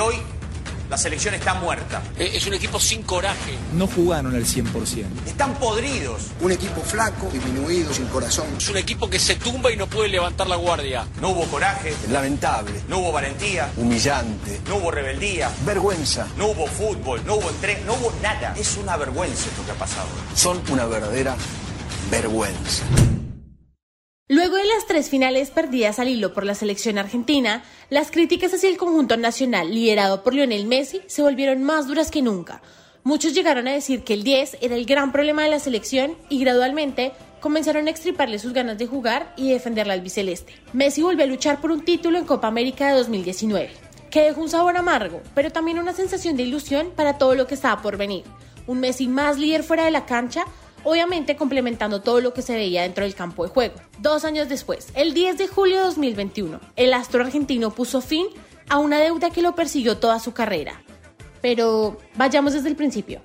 Hoy 0.00 0.16
la 0.90 0.98
selección 0.98 1.34
está 1.34 1.54
muerta. 1.54 2.02
Eh, 2.18 2.32
Es 2.34 2.46
un 2.46 2.54
equipo 2.54 2.78
sin 2.78 3.02
coraje. 3.02 3.54
No 3.72 3.86
jugaron 3.86 4.34
al 4.34 4.44
100%. 4.44 5.06
Están 5.26 5.54
podridos. 5.54 6.24
Un 6.40 6.52
equipo 6.52 6.82
flaco, 6.82 7.28
disminuido, 7.32 7.92
sin 7.92 8.06
corazón. 8.06 8.46
Es 8.58 8.68
un 8.68 8.76
equipo 8.76 9.08
que 9.08 9.18
se 9.18 9.36
tumba 9.36 9.72
y 9.72 9.76
no 9.76 9.86
puede 9.86 10.08
levantar 10.10 10.46
la 10.46 10.56
guardia. 10.56 11.06
No 11.20 11.30
hubo 11.30 11.44
coraje, 11.46 11.94
Lamentable, 12.10 12.74
no 12.88 12.98
hubo 12.98 13.12
valentía, 13.12 13.70
humillante, 13.76 14.60
no 14.68 14.76
hubo 14.76 14.90
rebeldía, 14.90 15.50
vergüenza. 15.64 16.26
no 16.36 16.48
hubo 16.48 16.66
fútbol, 16.66 17.22
no 17.26 17.36
hubo 17.36 17.48
entrega, 17.48 17.80
no 17.86 17.94
hubo 17.94 18.12
nada. 18.22 18.54
Es 18.56 18.76
una 18.76 18.96
vergüenza 18.96 19.48
esto 19.48 19.64
que 19.64 19.72
ha 19.72 19.74
pasado. 19.76 20.08
Son 20.34 20.60
una 20.70 20.84
verdadera 20.84 21.34
vergüenza. 22.10 22.84
Luego 24.26 24.56
de 24.56 24.64
las 24.64 24.86
tres 24.86 25.10
finales 25.10 25.50
perdidas 25.50 25.98
al 25.98 26.08
hilo 26.08 26.32
por 26.32 26.46
la 26.46 26.54
selección 26.54 26.96
argentina, 26.96 27.62
las 27.90 28.10
críticas 28.10 28.54
hacia 28.54 28.70
el 28.70 28.78
conjunto 28.78 29.18
nacional 29.18 29.70
liderado 29.70 30.22
por 30.22 30.32
Lionel 30.32 30.66
Messi 30.66 31.02
se 31.08 31.20
volvieron 31.20 31.62
más 31.62 31.88
duras 31.88 32.10
que 32.10 32.22
nunca. 32.22 32.62
Muchos 33.02 33.34
llegaron 33.34 33.68
a 33.68 33.74
decir 33.74 34.02
que 34.02 34.14
el 34.14 34.24
10 34.24 34.56
era 34.62 34.76
el 34.76 34.86
gran 34.86 35.12
problema 35.12 35.42
de 35.42 35.50
la 35.50 35.58
selección 35.58 36.16
y 36.30 36.38
gradualmente 36.38 37.12
comenzaron 37.40 37.86
a 37.86 37.90
extriparle 37.90 38.38
sus 38.38 38.54
ganas 38.54 38.78
de 38.78 38.86
jugar 38.86 39.34
y 39.36 39.52
defender 39.52 39.86
la 39.86 39.92
albiceleste. 39.92 40.54
Messi 40.72 41.02
volvió 41.02 41.24
a 41.24 41.28
luchar 41.28 41.60
por 41.60 41.70
un 41.70 41.84
título 41.84 42.16
en 42.16 42.24
Copa 42.24 42.48
América 42.48 42.88
de 42.88 42.94
2019, 42.94 43.68
que 44.10 44.22
dejó 44.22 44.40
un 44.40 44.48
sabor 44.48 44.78
amargo, 44.78 45.20
pero 45.34 45.52
también 45.52 45.78
una 45.78 45.92
sensación 45.92 46.38
de 46.38 46.44
ilusión 46.44 46.92
para 46.96 47.18
todo 47.18 47.34
lo 47.34 47.46
que 47.46 47.56
estaba 47.56 47.82
por 47.82 47.98
venir. 47.98 48.24
Un 48.66 48.80
Messi 48.80 49.06
más 49.06 49.36
líder 49.36 49.64
fuera 49.64 49.84
de 49.84 49.90
la 49.90 50.06
cancha, 50.06 50.46
obviamente 50.84 51.36
complementando 51.36 52.00
todo 52.00 52.20
lo 52.20 52.32
que 52.32 52.42
se 52.42 52.54
veía 52.54 52.82
dentro 52.82 53.04
del 53.04 53.14
campo 53.14 53.44
de 53.44 53.50
juego. 53.50 53.74
Dos 53.98 54.24
años 54.24 54.48
después, 54.48 54.88
el 54.94 55.14
10 55.14 55.38
de 55.38 55.48
julio 55.48 55.78
de 55.78 55.84
2021, 55.84 56.60
el 56.76 56.94
astro 56.94 57.24
argentino 57.24 57.70
puso 57.70 58.00
fin 58.00 58.26
a 58.68 58.78
una 58.78 58.98
deuda 58.98 59.30
que 59.30 59.42
lo 59.42 59.54
persiguió 59.54 59.98
toda 59.98 60.18
su 60.20 60.32
carrera. 60.32 60.82
Pero 61.40 61.98
vayamos 62.14 62.52
desde 62.52 62.68
el 62.68 62.76
principio. 62.76 63.20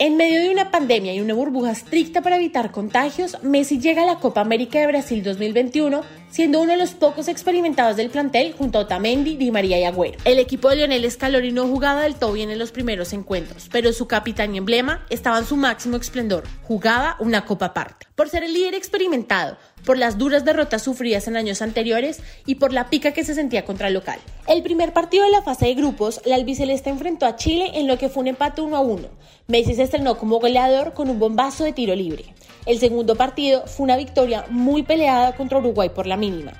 En 0.00 0.16
medio 0.16 0.40
de 0.40 0.50
una 0.50 0.70
pandemia 0.70 1.12
y 1.12 1.20
una 1.20 1.34
burbuja 1.34 1.72
estricta 1.72 2.22
para 2.22 2.36
evitar 2.36 2.70
contagios, 2.70 3.36
Messi 3.42 3.80
llega 3.80 4.02
a 4.02 4.06
la 4.06 4.20
Copa 4.20 4.40
América 4.40 4.78
de 4.78 4.86
Brasil 4.86 5.24
2021, 5.24 6.02
siendo 6.30 6.60
uno 6.60 6.72
de 6.72 6.78
los 6.78 6.92
pocos 6.92 7.28
experimentados 7.28 7.96
del 7.96 8.10
plantel 8.10 8.54
junto 8.56 8.78
a 8.78 8.82
Otamendi, 8.82 9.36
Di 9.36 9.50
María 9.50 9.78
y 9.78 9.84
Agüero. 9.84 10.18
El 10.24 10.38
equipo 10.38 10.68
de 10.68 10.76
Lionel 10.76 11.10
Scaloni 11.10 11.52
no 11.52 11.66
jugaba 11.66 12.02
del 12.02 12.16
todo 12.16 12.32
bien 12.32 12.50
en 12.50 12.58
los 12.58 12.72
primeros 12.72 13.12
encuentros, 13.12 13.68
pero 13.70 13.92
su 13.92 14.06
capitán 14.06 14.54
y 14.54 14.58
emblema 14.58 15.04
estaba 15.10 15.38
en 15.38 15.46
su 15.46 15.56
máximo 15.56 15.96
esplendor. 15.96 16.44
Jugaba 16.62 17.16
una 17.18 17.44
copa 17.44 17.66
aparte. 17.66 18.06
Por 18.14 18.28
ser 18.28 18.44
el 18.44 18.52
líder 18.52 18.74
experimentado, 18.74 19.56
por 19.88 19.96
las 19.96 20.18
duras 20.18 20.44
derrotas 20.44 20.82
sufridas 20.82 21.28
en 21.28 21.38
años 21.38 21.62
anteriores 21.62 22.20
y 22.44 22.56
por 22.56 22.74
la 22.74 22.90
pica 22.90 23.12
que 23.12 23.24
se 23.24 23.32
sentía 23.32 23.64
contra 23.64 23.88
el 23.88 23.94
local. 23.94 24.18
El 24.46 24.62
primer 24.62 24.92
partido 24.92 25.24
de 25.24 25.30
la 25.30 25.40
fase 25.40 25.64
de 25.64 25.74
grupos, 25.74 26.20
la 26.26 26.34
albiceleste 26.34 26.90
enfrentó 26.90 27.24
a 27.24 27.36
Chile 27.36 27.70
en 27.72 27.86
lo 27.86 27.96
que 27.96 28.10
fue 28.10 28.20
un 28.20 28.26
empate 28.26 28.60
1 28.60 28.76
a 28.76 28.80
1. 28.80 29.08
Messi 29.46 29.74
se 29.74 29.84
estrenó 29.84 30.18
como 30.18 30.40
goleador 30.40 30.92
con 30.92 31.08
un 31.08 31.18
bombazo 31.18 31.64
de 31.64 31.72
tiro 31.72 31.94
libre. 31.94 32.26
El 32.66 32.78
segundo 32.78 33.16
partido 33.16 33.66
fue 33.66 33.84
una 33.84 33.96
victoria 33.96 34.44
muy 34.50 34.82
peleada 34.82 35.34
contra 35.34 35.56
Uruguay 35.56 35.88
por 35.88 36.06
la 36.06 36.18
mínima. 36.18 36.52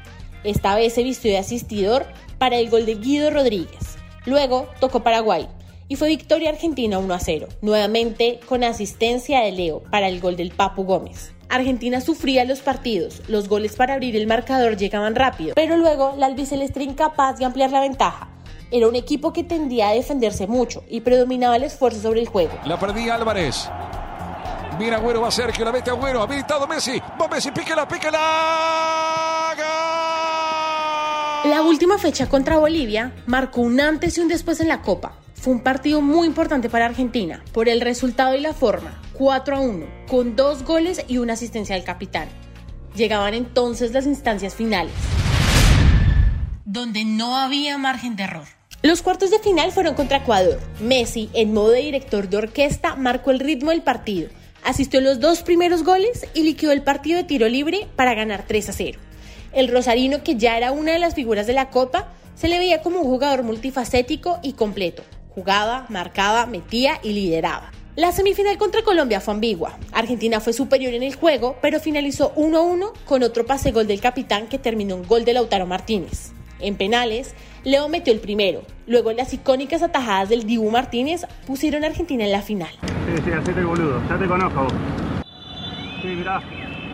Esta 0.43 0.75
vez 0.75 0.95
se 0.95 1.03
vistió 1.03 1.31
de 1.31 1.37
asistidor 1.37 2.07
para 2.39 2.57
el 2.57 2.71
gol 2.71 2.87
de 2.87 2.95
Guido 2.95 3.31
Rodríguez. 3.31 3.99
Luego 4.25 4.71
tocó 4.81 5.03
Paraguay 5.03 5.47
y 5.87 5.97
fue 5.97 6.09
victoria 6.09 6.49
argentina 6.49 6.99
1 6.99 7.13
a 7.13 7.21
0, 7.21 7.49
nuevamente 7.61 8.41
con 8.49 8.65
asistencia 8.65 9.41
de 9.41 9.53
Leo 9.53 9.83
para 9.91 10.09
el 10.09 10.19
gol 10.19 10.37
del 10.39 10.51
Papu 10.51 10.85
Gómez. 10.85 11.35
Argentina 11.49 12.01
sufría 12.03 12.45
los 12.45 12.61
partidos, 12.61 13.23
los 13.27 13.49
goles 13.49 13.75
para 13.75 13.95
abrir 13.95 14.15
el 14.17 14.27
marcador 14.27 14.77
llegaban 14.77 15.15
rápido, 15.15 15.55
pero 15.55 15.79
luego 15.79 16.15
la 16.19 16.27
albiceleste 16.27 16.83
era 16.83 16.91
incapaz 16.91 17.39
de 17.39 17.47
ampliar 17.47 17.71
la 17.71 17.81
ventaja. 17.81 18.29
Era 18.71 18.87
un 18.87 18.97
equipo 18.97 19.33
que 19.33 19.45
tendía 19.45 19.89
a 19.89 19.95
defenderse 19.95 20.47
mucho 20.47 20.85
y 20.91 21.01
predominaba 21.01 21.57
el 21.57 21.63
esfuerzo 21.63 22.03
sobre 22.03 22.21
el 22.21 22.29
juego. 22.29 22.53
La 22.67 22.79
perdía 22.79 23.15
Álvarez. 23.15 23.71
Mira 24.79 24.99
Agüero, 24.99 25.23
va 25.23 25.31
Sergio, 25.31 25.65
la 25.65 25.73
mete 25.73 25.91
Agüero, 25.91 26.21
habilitado 26.21 26.67
Messi. 26.67 27.01
Va 27.21 27.29
Messi, 27.29 27.51
píquela, 27.51 27.89
píquela. 27.89 29.55
¡Gol! 29.57 31.51
La 31.51 31.63
última 31.63 31.97
fecha 31.97 32.29
contra 32.29 32.59
Bolivia 32.59 33.13
marcó 33.27 33.63
un 33.63 33.81
antes 33.81 34.19
y 34.19 34.21
un 34.21 34.29
después 34.29 34.61
en 34.61 34.69
la 34.69 34.83
Copa. 34.83 35.15
Fue 35.41 35.53
un 35.53 35.61
partido 35.61 36.01
muy 36.01 36.27
importante 36.27 36.69
para 36.69 36.87
Argentina 36.87 37.45
por 37.53 37.69
el 37.69 37.81
resultado 37.81 38.35
y 38.35 38.41
la 38.41 38.55
forma, 38.55 39.01
4 39.13 39.57
a 39.57 39.61
1, 39.61 39.87
con 40.09 40.35
dos 40.35 40.65
goles 40.65 41.05
y 41.07 41.19
una 41.19 41.35
asistencia 41.35 41.77
del 41.77 41.85
capitán. 41.85 42.29
Llegaban 42.97 43.35
entonces 43.35 43.93
las 43.93 44.07
instancias 44.07 44.57
finales, 44.57 44.93
donde 46.65 47.05
no 47.05 47.37
había 47.37 47.79
margen 47.79 48.17
de 48.17 48.25
error. 48.25 48.47
Los 48.83 49.03
cuartos 49.03 49.31
de 49.31 49.39
final 49.39 49.71
fueron 49.71 49.95
contra 49.95 50.19
Ecuador. 50.19 50.59
Messi, 50.81 51.31
en 51.35 51.55
modo 51.55 51.71
de 51.71 51.83
director 51.83 52.29
de 52.29 52.37
orquesta, 52.37 52.97
marcó 52.97 53.31
el 53.31 53.39
ritmo 53.39 53.71
del 53.71 53.83
partido, 53.83 54.31
asistió 54.65 55.01
los 55.01 55.21
dos 55.21 55.43
primeros 55.43 55.85
goles 55.85 56.27
y 56.35 56.43
liquidó 56.43 56.73
el 56.73 56.83
partido 56.83 57.17
de 57.17 57.25
tiro 57.25 57.49
libre 57.49 57.87
para 57.95 58.15
ganar 58.15 58.45
3 58.45 58.71
a 58.71 58.73
0. 58.73 58.99
El 59.53 59.69
rosarino, 59.69 60.25
que 60.25 60.35
ya 60.35 60.57
era 60.57 60.73
una 60.73 60.93
de 60.93 60.99
las 60.99 61.15
figuras 61.15 61.47
de 61.47 61.53
la 61.53 61.71
Copa, 61.71 62.09
se 62.35 62.49
le 62.49 62.59
veía 62.59 62.83
como 62.83 63.01
un 63.01 63.07
jugador 63.07 63.45
multifacético 63.45 64.41
y 64.43 64.55
completo. 64.55 65.05
Jugaba, 65.35 65.87
marcaba, 65.89 66.47
metía 66.47 66.99
y 67.03 67.13
lideraba. 67.13 67.71
La 67.97 68.13
semifinal 68.13 68.59
contra 68.59 68.83
Colombia 68.83 69.21
fue 69.21 69.35
ambigua. 69.35 69.77
Argentina 69.93 70.39
fue 70.39 70.53
superior 70.53 70.95
en 70.95 71.03
el 71.03 71.17
juego, 71.17 71.57
pero 71.61 71.81
finalizó 71.81 72.33
1 72.37 72.57
a 72.57 72.63
1 72.63 72.93
con 73.05 73.23
otro 73.25 73.45
pase 73.45 73.73
gol 73.73 73.89
del 73.89 74.01
capitán 74.01 74.47
que 74.47 74.59
terminó 74.59 74.95
en 74.95 75.05
gol 75.05 75.25
de 75.25 75.33
Lautaro 75.33 75.67
Martínez. 75.67 76.31
En 76.61 76.77
penales, 76.77 77.35
Leo 77.65 77.89
metió 77.89 78.13
el 78.13 78.21
primero. 78.21 78.63
Luego 78.87 79.13
las 79.13 79.33
icónicas 79.35 79.83
atajadas 79.83 80.29
del 80.29 80.47
Dibu 80.47 80.71
Martínez 80.71 81.27
pusieron 81.47 81.85
a 81.85 81.89
Argentina 81.89 82.25
en 82.25 82.33
la 82.33 82.43
final. 82.43 82.71
Sí, 82.83 83.23
sí, 83.25 83.33
hacete 83.33 83.61
el 83.61 83.67
boludo, 83.67 84.01
ya 84.09 84.19
te 84.19 84.27
conozco 84.27 84.63
vos. 84.63 84.73
Sí, 86.03 86.09
mirá, 86.09 86.41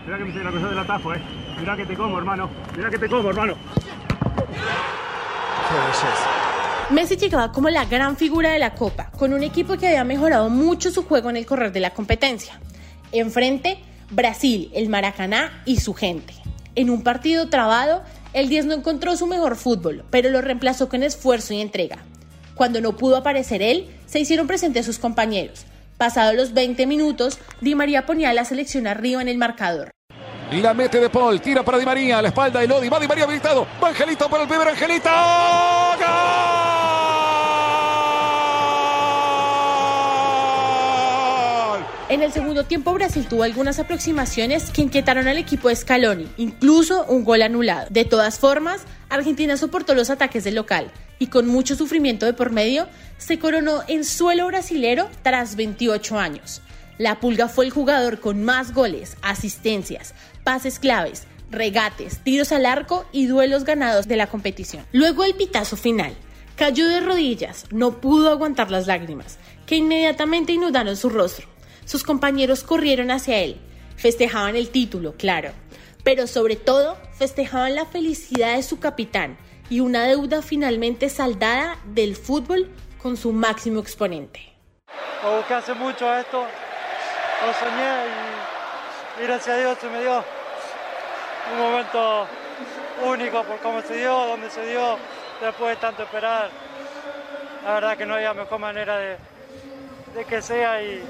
mirá 0.07 0.19
que 0.19 0.25
me 0.25 0.31
estoy 0.31 0.45
la 0.45 0.51
cosa 0.53 0.69
del 0.69 0.79
atajo, 0.79 1.15
eh. 1.15 1.23
Mirá 1.61 1.77
que 1.77 1.87
te 1.87 1.95
como, 1.95 2.19
hermano. 2.19 2.51
Mirá 2.77 2.91
que 2.91 2.99
te 2.99 3.09
como, 3.09 3.29
hermano. 3.29 3.55
Messi 6.91 7.17
llegaba 7.17 7.51
como 7.51 7.71
la 7.71 7.87
gran 7.87 8.17
figura 8.17 8.53
de 8.53 8.59
la 8.59 8.75
Copa, 8.75 9.11
con 9.13 9.33
un 9.33 9.43
equipo 9.43 9.79
que 9.79 9.87
había 9.87 10.05
mejorado 10.05 10.51
mucho 10.51 10.91
su 10.91 11.05
juego 11.05 11.31
en 11.31 11.37
el 11.37 11.47
correr 11.47 11.73
de 11.73 11.81
la 11.81 11.95
competencia. 11.95 12.61
Enfrente, 13.11 13.79
Brasil, 14.11 14.71
el 14.75 14.91
Maracaná 14.91 15.63
y 15.65 15.81
su 15.81 15.95
gente. 15.95 16.35
En 16.75 16.91
un 16.91 17.03
partido 17.03 17.49
trabado, 17.49 18.03
el 18.35 18.49
10 18.49 18.67
no 18.67 18.75
encontró 18.75 19.17
su 19.17 19.27
mejor 19.27 19.57
fútbol, 19.57 20.05
pero 20.11 20.29
lo 20.29 20.43
reemplazó 20.43 20.89
con 20.91 21.03
esfuerzo 21.03 21.55
y 21.55 21.63
entrega. 21.63 21.99
Cuando 22.55 22.81
no 22.83 22.97
pudo 22.97 23.17
aparecer 23.17 23.63
él, 23.63 23.89
se 24.07 24.21
hicieron 24.21 24.47
presentes 24.47 24.85
sus 24.85 24.99
compañeros. 24.99 25.65
Pasados 25.97 26.35
los 26.35 26.53
20 26.53 26.87
minutos, 26.87 27.39
Di 27.61 27.75
María 27.75 28.05
ponía 28.05 28.31
a 28.31 28.35
la 28.35 28.45
selección 28.45 28.87
arriba 28.87 29.23
en 29.23 29.29
el 29.29 29.39
marcador. 29.39 29.91
La 30.53 30.75
mete 30.75 31.01
de 31.01 31.11
Paul, 31.11 31.41
tira 31.41 31.63
para 31.65 31.79
Di 31.79 31.85
María, 31.85 32.19
a 32.19 32.23
la 32.23 32.29
espalda 32.29 32.61
de 32.61 32.69
Lodi, 32.69 32.89
va 32.89 33.01
Di 33.01 33.09
María 33.09 33.25
habilitado, 33.25 33.67
va 33.83 33.89
Angelito 33.89 34.29
para 34.29 34.43
el 34.43 34.49
primer 34.49 34.69
Angelito. 34.69 35.09
¡Gol! 35.09 36.05
En 42.11 42.23
el 42.23 42.33
segundo 42.33 42.65
tiempo 42.65 42.93
Brasil 42.93 43.27
tuvo 43.27 43.43
algunas 43.43 43.79
aproximaciones 43.79 44.71
que 44.71 44.83
inquietaron 44.83 45.27
al 45.27 45.39
equipo 45.39 45.69
de 45.69 45.77
Scaloni, 45.77 46.29
incluso 46.37 47.05
un 47.07 47.25
gol 47.25 47.43
anulado. 47.43 47.89
De 47.91 48.05
todas 48.05 48.39
formas, 48.39 48.83
Argentina 49.09 49.57
soportó 49.57 49.95
los 49.95 50.11
ataques 50.11 50.45
del 50.45 50.55
local 50.55 50.93
y 51.19 51.29
con 51.29 51.49
mucho 51.49 51.75
sufrimiento 51.75 52.27
de 52.27 52.35
por 52.35 52.53
medio 52.53 52.87
se 53.19 53.39
coronó 53.39 53.83
en 53.89 54.05
suelo 54.05 54.47
brasilero 54.47 55.09
tras 55.23 55.57
28 55.57 56.19
años. 56.19 56.61
La 56.99 57.19
Pulga 57.19 57.49
fue 57.49 57.65
el 57.65 57.73
jugador 57.73 58.21
con 58.21 58.45
más 58.45 58.73
goles, 58.73 59.17
asistencias, 59.23 60.15
pases 60.45 60.79
claves, 60.79 61.27
regates, 61.51 62.21
tiros 62.21 62.53
al 62.53 62.67
arco 62.67 63.05
y 63.11 63.27
duelos 63.27 63.65
ganados 63.65 64.07
de 64.07 64.17
la 64.17 64.29
competición. 64.29 64.85
Luego 64.93 65.25
el 65.25 65.35
pitazo 65.35 65.77
final. 65.77 66.15
Cayó 66.57 66.87
de 66.87 67.01
rodillas, 67.01 67.67
no 67.73 68.01
pudo 68.01 68.31
aguantar 68.31 68.71
las 68.71 68.87
lágrimas, 68.87 69.39
que 69.67 69.75
inmediatamente 69.77 70.53
inundaron 70.53 70.97
su 70.97 71.11
rostro. 71.11 71.49
Sus 71.85 72.05
compañeros 72.05 72.63
corrieron 72.63 73.11
hacia 73.11 73.39
él, 73.39 73.61
festejaban 73.97 74.55
el 74.55 74.71
título, 74.71 75.15
claro, 75.17 75.51
pero 76.05 76.29
sobre 76.29 76.55
todo 76.55 76.97
festejaban 77.19 77.75
la 77.75 77.87
felicidad 77.87 78.55
de 78.55 78.63
su 78.63 78.79
capitán 78.79 79.37
y 79.69 79.81
una 79.81 80.05
deuda 80.05 80.43
finalmente 80.43 81.09
saldada 81.09 81.77
del 81.87 82.15
fútbol 82.15 82.71
con 83.03 83.17
su 83.17 83.33
máximo 83.33 83.81
exponente. 83.81 84.55
Lo 85.25 85.39
busqué 85.39 85.55
hace 85.55 85.75
mucho 85.75 86.15
esto, 86.15 86.47
lo 87.47 87.53
soñé 87.55 88.07
y, 89.21 89.27
gracias 89.27 89.57
a 89.57 89.61
Dios 89.61 89.79
se 89.79 89.89
me 89.89 90.01
dio 90.01 90.25
un 91.53 91.59
momento 91.59 92.27
único 93.05 93.43
por 93.43 93.59
cómo 93.59 93.83
se 93.83 93.97
dio, 93.97 94.13
dónde 94.27 94.51
se 94.51 94.65
dio, 94.67 94.99
después 95.41 95.71
de 95.71 95.77
tanto 95.77 96.03
esperar. 96.05 96.49
La 97.65 97.75
verdad 97.75 97.97
que 97.97 98.07
no 98.07 98.15
había 98.15 98.35
mejor 98.35 98.59
manera 98.59 98.97
de, 98.99 99.17
de 100.15 100.25
que 100.25 100.41
sea 100.41 100.83
y, 100.83 101.05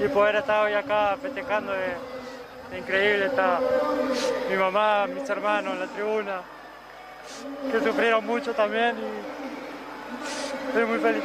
y 0.00 0.08
poder 0.08 0.36
estar 0.36 0.64
hoy 0.64 0.74
acá 0.74 1.16
festejando 1.20 1.74
es, 1.74 2.78
increíble, 2.78 3.26
está 3.26 3.60
mi 4.50 4.56
mamá, 4.56 5.06
mis 5.06 5.28
hermanos 5.28 5.74
en 5.74 5.80
la 5.80 5.86
tribuna, 5.86 6.42
que 7.72 7.80
sufrieron 7.80 8.26
mucho 8.26 8.52
también 8.52 8.96
y 8.96 10.68
estoy 10.68 10.84
muy 10.84 10.98
feliz. 10.98 11.24